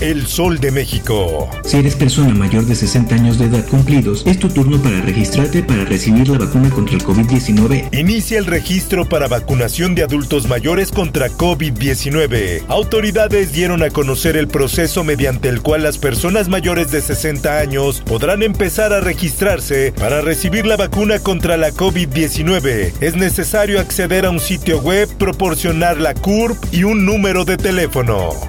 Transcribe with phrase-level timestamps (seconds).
[0.00, 1.50] El Sol de México.
[1.64, 5.60] Si eres persona mayor de 60 años de edad cumplidos, es tu turno para registrarte
[5.64, 7.88] para recibir la vacuna contra el COVID-19.
[7.92, 12.62] Inicia el registro para vacunación de adultos mayores contra COVID-19.
[12.68, 18.00] Autoridades dieron a conocer el proceso mediante el cual las personas mayores de 60 años
[18.06, 22.92] podrán empezar a registrarse para recibir la vacuna contra la COVID-19.
[23.00, 28.47] Es necesario acceder a un sitio web, proporcionar la CURP y un número de teléfono.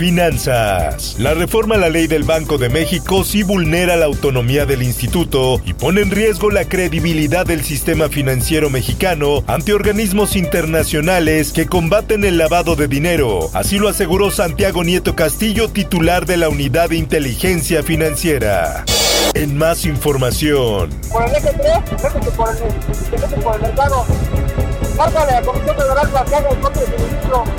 [0.00, 1.16] Finanzas.
[1.18, 5.60] La reforma a la ley del Banco de México sí vulnera la autonomía del instituto
[5.66, 12.24] y pone en riesgo la credibilidad del sistema financiero mexicano ante organismos internacionales que combaten
[12.24, 13.50] el lavado de dinero.
[13.52, 18.86] Así lo aseguró Santiago Nieto Castillo, titular de la Unidad de Inteligencia Financiera.
[19.34, 20.88] En más información.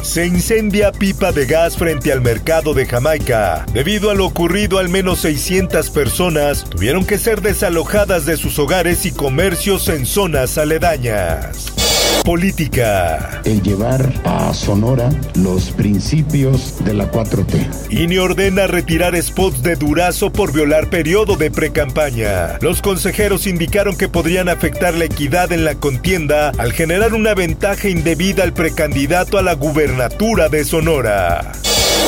[0.02, 3.66] Se incendia pipa de gas frente al mercado de Jamaica.
[3.74, 9.06] Debido a lo ocurrido, al menos 600 personas tuvieron que ser desalojadas de sus hogares
[9.06, 11.71] y comercios en zonas aledañas.
[12.24, 13.42] Política.
[13.46, 17.92] El llevar a Sonora los principios de la 4T.
[17.92, 22.60] INE ordena retirar spots de Durazo por violar periodo de precampaña.
[22.62, 27.90] Los consejeros indicaron que podrían afectar la equidad en la contienda al generar una ventaja
[27.90, 31.52] indebida al precandidato a la gubernatura de Sonora.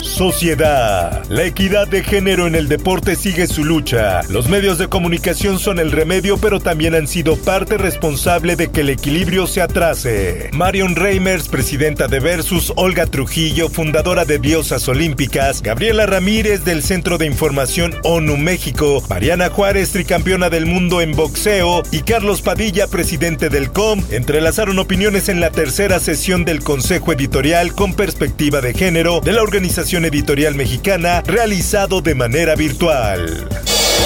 [0.04, 1.24] Sociedad.
[1.30, 4.22] La equidad de género en el deporte sigue su lucha.
[4.30, 8.82] Los medios de comunicación son el remedio, pero también han sido parte responsable de que
[8.82, 10.50] el equilibrio se atrase.
[10.52, 17.18] Marion Reimers, presidenta de Versus, Olga Trujillo, fundadora de Diosas Olímpicas, Gabriela Ramírez del Centro
[17.18, 23.50] de Información ONU México, Mariana Juárez, tricampeona del mundo en boxeo, y Carlos Padilla, presidente
[23.50, 29.22] del COM, entrelazaron opiniones en la tercera sesión del Consejo Editorial con perspectiva de género
[29.22, 33.48] de la Organización Editorial Mexicana realizado de manera virtual.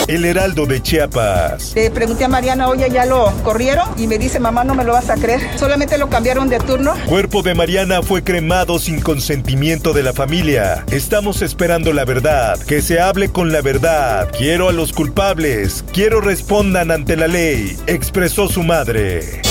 [0.07, 1.73] El Heraldo de Chiapas.
[1.75, 3.87] Le pregunté a Mariana, oye, ¿ya lo corrieron?
[3.97, 5.41] Y me dice, mamá, no me lo vas a creer.
[5.57, 6.93] Solamente lo cambiaron de turno.
[7.05, 10.85] Cuerpo de Mariana fue cremado sin consentimiento de la familia.
[10.91, 12.59] Estamos esperando la verdad.
[12.59, 14.29] Que se hable con la verdad.
[14.37, 15.85] Quiero a los culpables.
[15.93, 17.77] Quiero respondan ante la ley.
[17.87, 19.41] Expresó su madre.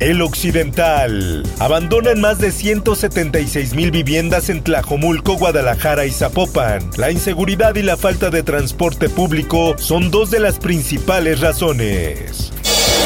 [0.00, 1.42] El Occidental.
[1.58, 6.90] Abandonan más de 176 mil viviendas en Tlajomulco, Guadalajara y Zapopan.
[6.96, 12.52] La inseguridad y la falta de transporte público son dos de las principales razones.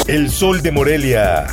[0.07, 1.47] El Sol de Morelia.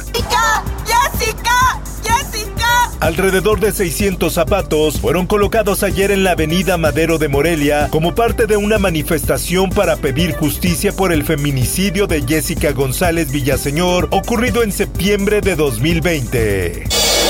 [2.99, 8.47] Alrededor de 600 zapatos fueron colocados ayer en la avenida Madero de Morelia como parte
[8.47, 14.71] de una manifestación para pedir justicia por el feminicidio de Jessica González Villaseñor ocurrido en
[14.71, 16.83] septiembre de 2020.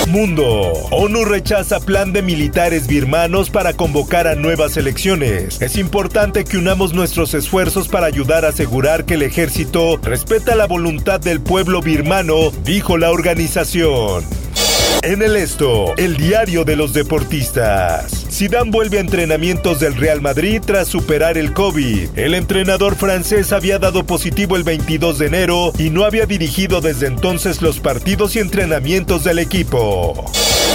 [0.08, 0.72] Mundo.
[0.92, 5.62] ONU rechaza plan de militares birmanos para convocar a nuevas elecciones.
[5.62, 10.66] Es importante que unamos nuestros esfuerzos para ayudar a asegurar que el ejército respeta la
[10.66, 14.24] voluntad del pueblo birmano, dijo la organización.
[15.04, 18.26] En el esto, el diario de los deportistas.
[18.30, 22.18] Zidane vuelve a entrenamientos del Real Madrid tras superar el COVID.
[22.18, 27.08] El entrenador francés había dado positivo el 22 de enero y no había dirigido desde
[27.08, 30.26] entonces los partidos y entrenamientos del equipo.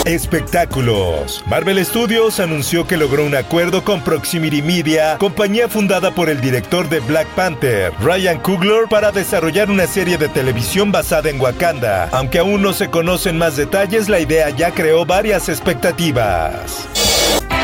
[0.05, 1.45] Espectáculos.
[1.47, 6.89] Marvel Studios anunció que logró un acuerdo con Proximity Media, compañía fundada por el director
[6.89, 12.09] de Black Panther, Ryan Coogler, para desarrollar una serie de televisión basada en Wakanda.
[12.13, 16.89] Aunque aún no se conocen más detalles, la idea ya creó varias expectativas.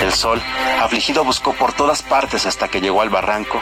[0.01, 0.41] El sol,
[0.81, 3.61] afligido, buscó por todas partes hasta que llegó al barranco,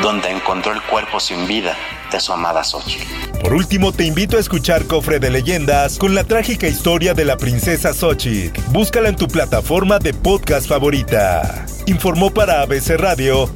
[0.00, 1.76] donde encontró el cuerpo sin vida
[2.12, 3.04] de su amada Xochitl.
[3.40, 7.36] Por último, te invito a escuchar Cofre de Leyendas con la trágica historia de la
[7.36, 8.60] princesa Xochitl.
[8.70, 11.66] Búscala en tu plataforma de podcast favorita.
[11.86, 13.50] Informó para ABC Radio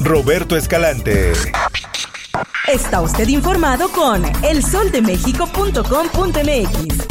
[0.00, 1.32] Roberto Escalante.
[2.66, 7.06] Está usted informado con elsoldemexico.com.mx.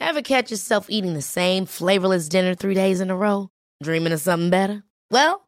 [0.00, 3.48] Ever catch yourself eating the same flavorless dinner three days in a row?
[3.82, 4.84] Dreaming of something better?
[5.10, 5.47] Well,